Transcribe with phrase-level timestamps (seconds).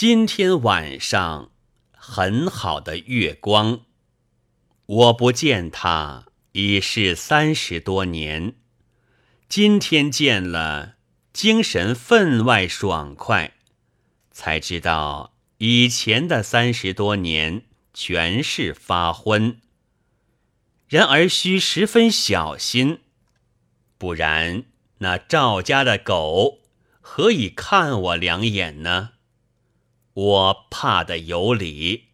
[0.00, 1.50] 今天晚上
[1.90, 3.82] 很好的月光，
[4.86, 8.54] 我不见他已是三十多年。
[9.46, 10.94] 今天见了，
[11.34, 13.52] 精神分外爽快，
[14.30, 19.60] 才知道以前的三十多年全是发昏。
[20.88, 23.00] 然而需十分小心，
[23.98, 24.64] 不然
[25.00, 26.60] 那赵家的狗
[27.02, 29.10] 何以看我两眼呢？
[30.12, 32.09] 我怕的有理。